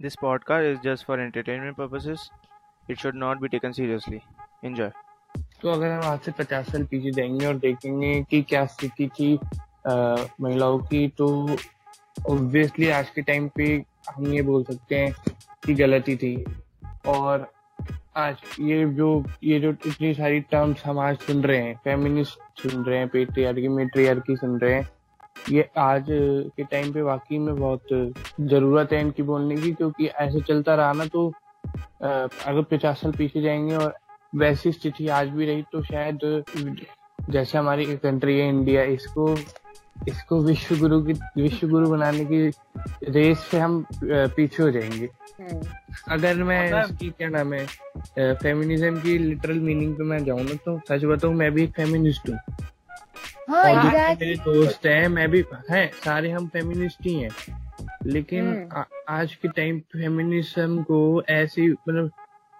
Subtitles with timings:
[0.00, 2.30] This podcast is just for entertainment purposes.
[2.88, 4.20] It should not be taken seriously.
[4.62, 4.90] Enjoy.
[5.62, 9.38] तो अगर हम आज से पचास साल पीछे जाएँगे और देखेंगे कि क्या स्थिति थी
[10.40, 11.28] महिलाओं की तो
[12.30, 13.66] ऑब्वियसली आज के टाइम पे
[14.10, 15.12] हम ये बोल सकते हैं
[15.66, 16.44] कि गलती थी
[17.06, 17.52] और
[18.16, 19.10] आज ये जो
[19.44, 23.68] ये जो इतनी सारी टर्म्स हम आज सुन रहे हैं फेमिनिस्ट सुन रहे हैं पेट्रियार्की
[23.68, 24.88] मेट्रियार्की सुन रहे हैं
[25.50, 30.40] ये आज के टाइम पे वाकई में बहुत ज़रूरत है इनकी बोलने की क्योंकि ऐसे
[30.40, 31.28] चलता रहा ना तो
[32.02, 33.94] अगर पचास साल पीछे जाएँगे और
[34.34, 36.44] वैसी स्थिति आज भी रही तो शायद
[37.30, 39.34] जैसे हमारी कंट्री है इंडिया इसको
[40.08, 42.46] इसको विश्व गुरु की विश्व गुरु बनाने की
[43.10, 45.08] रेस से हम पीछे हो जाएँगे
[45.40, 45.60] हम्म।
[46.08, 47.66] अगर मैं इसकी क्या नाम है
[48.34, 52.30] फेमिनिज्म की लिटरल मीनिंग पे मैं जाऊँ ना तो सच बताऊँ मैं भी एक फेमिनिस्ट
[52.30, 52.38] हूँ
[53.48, 54.14] हाँ.
[54.14, 57.30] मेरे दोस्त हैं मैं भी है सारे हम फेमिनिस्ट ही हैं।
[58.06, 62.10] लेकिन हम्म। आज के टाइम फेमिनिज्म को ऐसे मतलब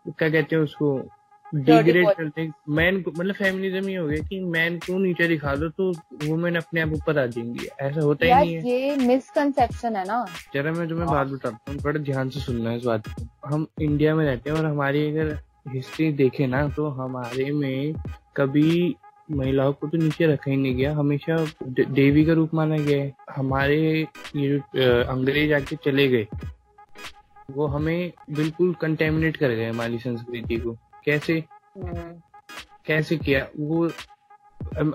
[0.08, 1.10] क्या कहते हैं उसको
[1.54, 5.68] डिग्रेड करते मैन को मतलब फेमिनिज्म ही हो गया कि मैन को नीचे दिखा दो
[5.68, 5.90] तो
[6.24, 10.24] वुमेन अपने आप ऊपर आ जाएँगी। ऐसा होता ही नहीं है। ये मिसकंसेप्शन है ना।
[10.54, 13.66] जरा मैं तुम्हें बात बताता हूँ बड़े ध्यान से सुनना है इस बात को। हम
[13.80, 17.94] इंडिया में रहते हैं और हमारी अगर हिस्ट्री देखे ना तो हमारे में
[18.36, 18.96] कभी
[19.30, 23.12] महिलाओं को तो नीचे रखा ही नहीं गया हमेशा देवी का रूप माना गया है।
[23.36, 23.78] हमारे
[24.36, 24.58] ये
[25.04, 26.26] अंग्रेज़ आके चले गए
[27.50, 30.72] वो हमें बिल्कुल कंटेमिनेट कर गए हमारी संस्कृति को।
[31.04, 31.42] कैसे?
[31.76, 32.12] हम्म।
[32.86, 33.46] कैसे किया?
[33.58, 33.88] वो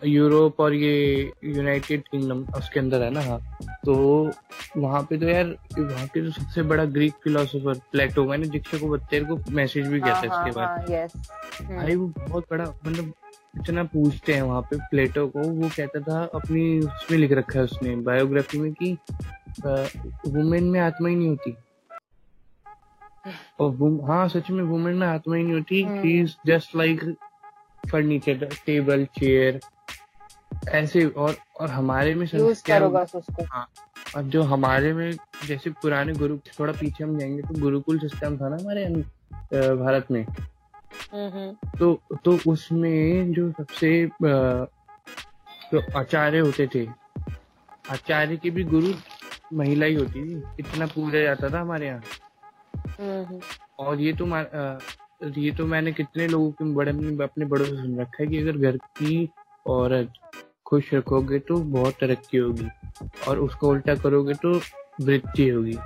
[0.05, 3.39] यूरोप और ये यूनाइटेड किंगडम उसके अंदर है ना हाँ।
[3.85, 3.93] तो
[4.77, 5.45] वहाँ पे तो यार
[5.79, 9.87] वहाँ के जो तो सबसे बड़ा ग्रीक फिलोसोफर प्लेटो मैंने दीक्षा को तेरे को मैसेज
[9.87, 13.13] भी किया था हाँ, इसके हाँ, बाद। हाँ, भाई वो बहुत बड़ा मतलब
[13.53, 17.65] इतना पूछते हैं वहाँ पे प्लेटो को। वो कहता था अपनी उसमें लिख रखा है
[17.65, 18.97] उसने बायोग्राफी में कि
[20.27, 21.55] वुमेन में आत्मा ही नहीं होती।
[23.59, 27.03] और हाँ सच में वुमेन में आत्मा ही नहीं होती। He is just like
[27.91, 29.59] furniture table chair
[30.69, 32.25] ऐसे और और हमारे में
[33.43, 33.67] हाँ
[34.15, 35.11] और जो हमारे में
[35.47, 38.85] जैसे पुराने गुरु थोड़ा पीछे हम जाएँगे तो गुरुकुल सिस्टम था ना हमारे
[39.75, 40.25] भारत में।
[41.79, 41.93] तो
[42.25, 43.89] तो उसमें जो सबसे
[45.73, 46.85] जो आचार्य होते थे
[47.91, 48.93] आचार्य की भी गुरु
[49.53, 53.39] महिला ही होती थी। इतना पूजा जाता था हमारे यहाँ।
[53.79, 54.25] और ये तो
[55.39, 56.91] ये तो मैंने कितने लोगों के बड़े
[57.23, 59.29] अपने बड़ों से सुन रखा है कि अगर घर की
[59.67, 60.13] औरत
[60.65, 62.67] खुश रखोगे तो बहुत तरक्की होगी
[63.27, 64.53] और उसको उल्टा करोगे तो
[65.01, 65.77] वृद्धि होगी।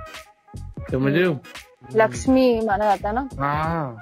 [0.90, 1.38] समझ रहे हो?
[1.96, 3.28] लक्ष्मी माना जाता है ना?
[3.34, 3.98] हाँ।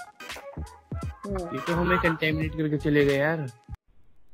[1.26, 3.46] ये तो हमें कंटेमिनेट करके चले गए यार।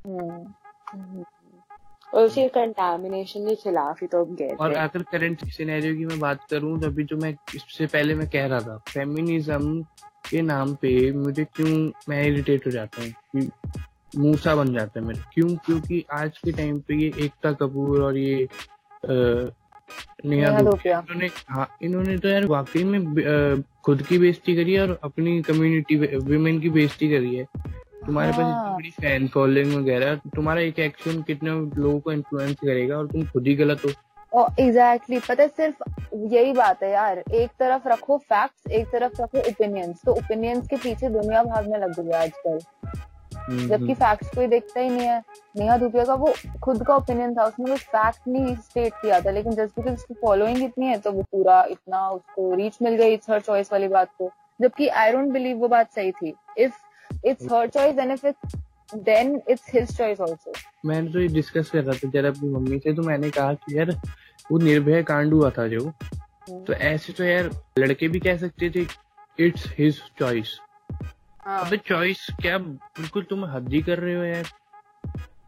[0.06, 1.24] हम्म।
[2.14, 6.18] और उसी कंटामिनेशन के खिलाफ ही तो हम गए और अगर करंट सिनेरियो की मैं
[6.20, 9.82] बात करूँ तो अभी जो मैं इससे पहले मैं कह रहा था फेमिनिज्म
[10.30, 13.50] के नाम पे मुझे क्यों मैं इरिटेट हो जाता हूँ
[14.16, 15.48] मूसा बन जाता है मेरे। क्यों?
[15.56, 18.48] क्योंकि आज के टाइम पे ये एकता कपूर और ये
[20.24, 25.40] नेहा इन्होंने हाँ इन्होंने तो यार वाकई में खुद की बेइज्जती करी है और अपनी
[25.42, 27.46] कम्युनिटी विमेन की बेइज्जती करी है
[28.06, 32.54] तुम्हारे पास इतनी हाँ। बड़ी फ़ैन फॉलोइंग वगैरह तुम्हारा एक एक्शन कितने लोगों को इन्फ्लुएंस
[32.54, 33.90] करेगा और तुम खुद ही गलत हो
[34.32, 35.28] एग्जैक्टली exactly.
[35.28, 40.00] पता है सिर्फ़ यही बात है यार एक तरफ़ रखो फैक्ट्स एक तरफ़ रखो ओपिनियंस
[40.06, 43.11] तो ओपिनियंस के पीछे दुनिया भागने लग गई आजकल हम्म,
[43.50, 45.22] जबकि फैक्ट्स हम्म। कोई देखता ही नहीं है
[45.56, 49.30] नेहा धूपिया का वो खुद का ओपिनियन था उसने वो फैक्ट नहीं स्टेट किया था
[49.30, 53.14] लेकिन जस्ट बिकॉज़ उसकी फॉलोइंग इतनी है तो वो पूरा इतना उसको रीच मिल गई
[53.14, 54.30] इट्स हर चॉइस वाली बात को
[54.60, 58.56] जबकि आई डोंट बिलीव वो बात सही थी if it's her choice and if it's
[58.94, 60.52] then it's his choice also
[60.86, 63.78] मैंने तो ये डिस्कस कर रहा था जरा अपनी मम्मी से तो मैंने कहा कि
[63.78, 63.90] यार
[64.50, 68.70] वो निर्भय कांड हुआ था जो हम्म। तो ऐसे तो यार लड़के भी कह सकते
[68.70, 68.86] थे
[69.38, 70.58] इट्स हिज चॉइस।
[71.42, 74.44] अबे चॉइस क्या बिल्कुल तुम हद ही कर रहे हो यार?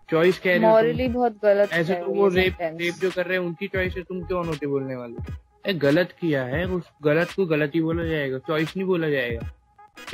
[0.08, 3.38] चॉइस कह रहे हो मॉरली बहुत गलत ऐसे तो वो रेप रेप जो कर रहे
[3.38, 7.30] हैं उनकी चॉइस है तुम क्यों नोटे बोलने वाले ए गलत किया है उस गलत
[7.36, 9.50] को गलत ही बोला जाएगा चॉइस नहीं बोला जाएगा।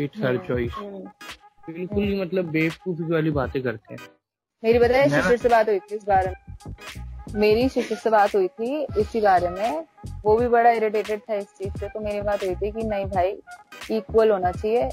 [0.00, 0.72] इट्स हर चॉइस
[1.70, 4.08] बिल्कुल ही मतलब बेवकूफ़ी वाली बातें करते हैं।
[4.62, 8.48] मेरी बताए शिशिर से बात हुई थी इस बारे में। मेरी शिशिर से बात हुई
[8.48, 9.84] थी इसी बारे में।
[10.24, 13.04] वो भी बड़ा इरिटेटेड था इस चीज़ से तो मेरी बात हुई थी कि नहीं
[13.06, 13.36] भाई
[13.96, 14.88] इक्वल होना चाहिए।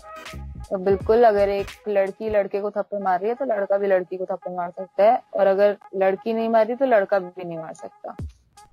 [0.69, 4.17] तो बिल्कुल अगर एक लड़की लड़के को थप्पड़ मार रही है तो लड़का भी लड़की
[4.17, 7.73] को थप्पड़ मार सकता है और अगर लड़की नहीं मार तो लड़का भी नहीं मार
[7.73, 8.15] सकता।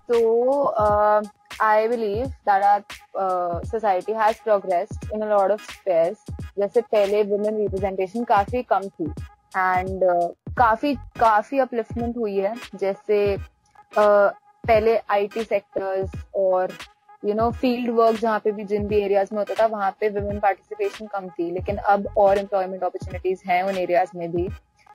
[0.08, 0.64] तो
[1.62, 2.82] I believe that our
[3.66, 6.24] society has progressed in a lot of spheres
[6.58, 9.04] जैसे पहले वुमेन रिप्रेजेंटेशन काफ़ी कम थी
[9.56, 14.30] एंड uh, काफ़ी काफ़ी अपलिफ्टमेंट हुई है। जैसे uh,
[14.66, 16.72] पहले आईटी सेक्टर्स और
[17.24, 20.08] यू नो फ़ील्ड वर्क जहाँ पे भी जिन भी एरियाज़ में होता था वहाँ पे
[20.18, 24.48] वुमेन पार्टिसिपेशन कम थी लेकिन अब और एम्प्लॉयमेंट अपॉर्चुनिटीज़ हैं उन एरियाज़ में भी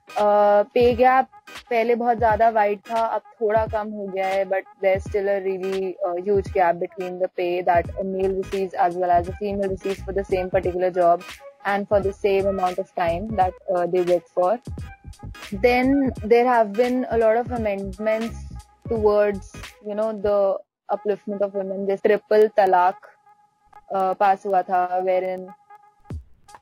[0.10, 1.26] पे uh, गैप
[1.70, 5.38] पहले बहुत ज़्यादा वाइड था अब थोड़ा कम हो गया है but there still a
[5.44, 9.70] really huge gap between the pay that a male receives as well as a female
[9.70, 11.24] receives for the same particular job
[11.66, 14.60] and for the same amount of time that uh, they work for.
[15.52, 18.38] Then there have been a of amendments
[18.88, 19.52] towards,
[19.86, 20.58] you know, the
[20.92, 21.86] of women.
[21.86, 22.96] This triple talaq
[23.92, 25.48] uh, pass हुआ था, wherein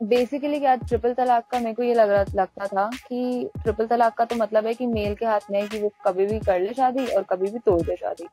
[0.03, 4.13] basically क्या triple talaq का मेरे को ये लग रहा लगता था कि ट्रिपल तलाक
[4.17, 6.59] का तो मतलब है कि मेल के हाथ में है कि वो कभी भी कर
[6.59, 8.27] ले शादी और कभी भी तोड़ दे शादी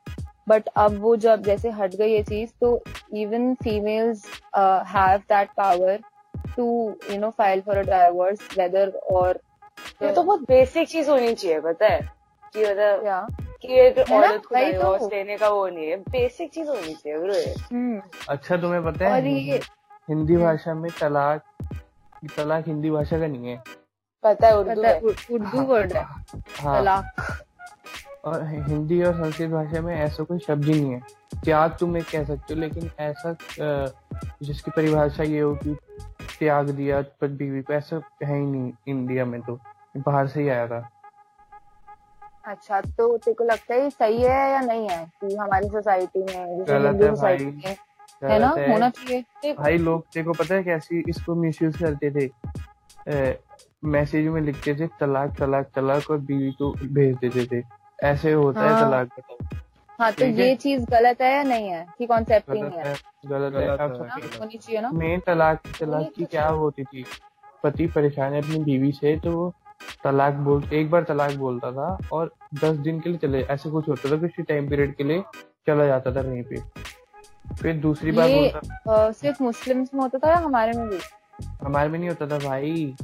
[0.49, 2.83] बट अब वो जब जैसे हट गई ये चीज़ तो
[3.13, 4.25] even females
[4.87, 5.99] have that power
[6.55, 6.67] to
[7.11, 9.39] you know file for a divorce whether और
[10.03, 11.99] ये तो बहुत बेसिक चीज़ होनी चाहिए पता है?
[12.53, 15.09] कि मतलब कि एक औरत को डाइवोर्स?
[15.39, 17.33] का वो नहीं है बेसिक चीज़ होनी चाहिए ब्रो
[17.71, 21.43] हम्म। अच्छा तुम्हें पता है हिंदी हम्म। भाषा में तलाक
[22.37, 23.57] तलाक हिंदी भाषा का नहीं है।
[24.23, 27.41] पता है उर्दू उर्दू वर्ड है हाँ। तलाक।
[28.25, 31.01] और हिंदी और संस्कृत भाषा में ऐसा कोई शब्द ही नहीं है।
[31.43, 33.35] त्याग तुम एक कह सकते हो लेकिन ऐसा
[34.43, 35.75] जिसकी परिभाषा ये हो कि
[36.39, 39.59] त्याग दिया पर बीवी को ऐसा है ही नहीं इंडिया में तो
[39.97, 40.79] बाहर से ही आया था।
[42.47, 45.11] अच्छा तो तेरे को लगता है सही है या नहीं है?
[45.21, 47.75] कि हमारी सोसाइटी में सोसाइटी में
[48.23, 48.47] है ना?
[48.47, 52.29] होना चाहिए। भाई लोग तेरे को पता है कैसी इसको मिसयूज करते थे?
[53.85, 57.63] मैसेज में लिखते थे तलाक तलाक तलाक और बीवी को भेज देते थे।
[58.03, 59.57] ऐसे होता हाँ, है। तलाक का
[59.99, 61.85] हाँ तो ये चीज़ गलत है या नहीं है?
[61.97, 62.95] कि कॉन्सेप्ट ही नहीं है।
[63.25, 63.67] गलत है।
[64.39, 67.05] होनी चाहिए ना। मेन तलाक तलाक की क्या होती थी?
[67.63, 69.53] पति परेशान है अपनी बीवी से तो वो
[70.03, 73.89] तलाक बोल एक बार तलाक बोलता था और दस दिन के लिए चले ऐसे कुछ
[73.89, 75.23] होता था किसी टाइम पीरियड के लिए
[75.67, 76.59] चला जाता था कहीं पे।
[77.61, 80.99] फिर दूसरी बार बोलता सिर्फ़ मुस्लिम्स में होता था या हमारे में भी?
[81.63, 82.95] हमारे में नहीं होता था भाई।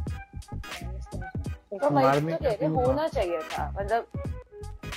[1.72, 4.08] तो हमारे में तो होना चाहिए था मतलब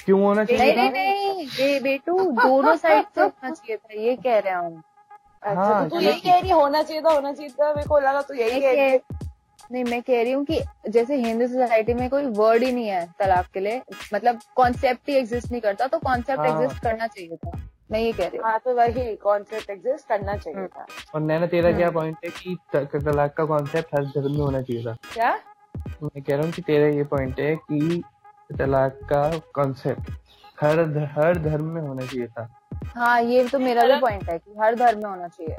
[0.06, 4.38] क्यों होना चाहिए नहीं नहीं नहीं बेटू दोनों साइड से होना चाहिए था ये कह
[4.38, 4.82] रहे हूँ।
[5.42, 8.22] अच्छा हाँ, तो यही कह रही होना चाहिए था होना चाहिए था मेरे को लगा
[8.22, 8.98] तो यही कह रही
[9.72, 13.06] नहीं मैं कह रही हूँ कि जैसे हिंदू सोसाइटी में कोई वर्ड ही नहीं है
[13.18, 13.80] तलाक के लिए।
[14.14, 18.26] मतलब कॉन्सेप्ट ही एग्जिस्ट नहीं करता तो कॉन्सेप्ट एग्जिस्ट करना चाहिए था। मैं ये कह
[18.26, 21.90] रही हूँ। हाँ तो वही कॉन्सेप्ट एग्जिस्ट करना चाहिए हम्म। था। और नैना तेरा क्या
[21.90, 24.96] पॉइंट हम्म। है कि तलाक का कॉन्सेप्ट हर धर्म में होना चाहिए था?
[25.12, 25.32] क्या?
[26.02, 28.02] मैं कह रहा हूँ कि तेरा ये पॉइंट है कि
[28.50, 30.10] तलाक का कॉन्सेप्ट
[30.60, 30.80] हर
[31.14, 32.48] हर धर्म में होना चाहिए था।
[32.86, 35.56] हाँ ये तो मेरा भी पॉइंट है कि हर धर्म में होना चाहिए।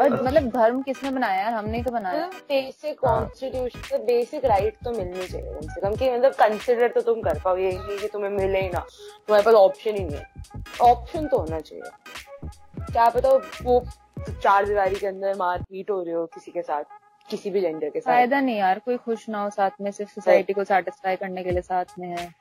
[0.00, 1.52] और मतलब धर्म किसने बनाया यार?
[1.52, 6.32] हमने तो बनाया। बेसिक कॉन्स्टिट्यूशन बेसिक राइट तो मिलनी चाहिए कम से कम कि मतलब
[6.32, 9.96] कंसिडर तो तुम कर पाओ ये नहीं कि तुम्हें मिले ही ना। तुम्हारे पास ऑप्शन
[9.96, 11.90] ही नहीं है। ऑप्शन तो होना चाहिए।
[12.92, 13.30] क्या पता
[13.62, 13.80] वो
[14.42, 16.84] चार दीवारी के अंदर मारपीट हो रही हो किसी के साथ
[17.28, 20.12] किसी भी जेंडर के साथ। फ़ायदा नहीं यार कोई खुश ना हो साथ में सिर्फ़
[20.12, 22.32] सोसाइटी को सेटिस्फाई करने के लिए साथ में है।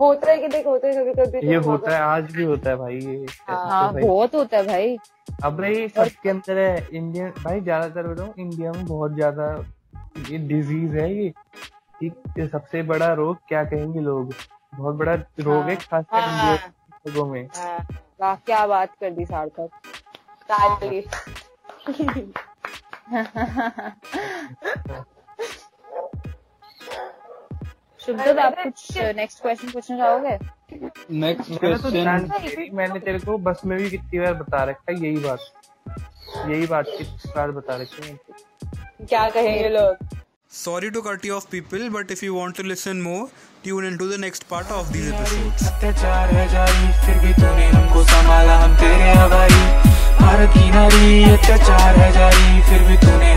[0.00, 2.70] होता है कि देख होता है कभी कभी ये तो होता है आज भी होता
[2.70, 4.96] है भाई ये हाँ, हाँ बहुत होता है भाई।
[5.44, 9.46] अब भाई सबके अंदर है इंडियन भाई ज़्यादातर बताऊँ इंडिया में बहुत ज़्यादा
[10.30, 11.32] ये डिज़ीज़ है ये।
[12.02, 14.32] ये सबसे बड़ा रोग क्या कहेंगे लोग?
[14.74, 16.56] बहुत बड़ा रोग है हाँ, खासकर हाँ,
[17.06, 17.46] लोगों में।
[18.20, 19.70] वाह क्या बात कर दी सार्थक।
[28.10, 30.38] शुभदत्त आप कुछ नेक्स्ट क्वेश्चन पूछना चाहोगे?
[31.24, 35.38] नेक्स्ट क्वेश्चन मैंने तेरे को बस में भी कितनी बार बता रखा है यही बात।
[36.48, 38.16] यही बात कितनी बार बता रखी है
[39.10, 40.08] क्या कहेंगे लोग?
[40.52, 43.28] Sorry to cut you off people, but if you want to listen more,
[43.66, 45.68] tune into the next part of these episodes.
[45.68, 49.60] अत्याचार जारी फिर भी तूने हमको संभाला हम तेरे हवाई
[50.22, 53.30] भारत की नारी अत्याचार है जारी फिर भी तूने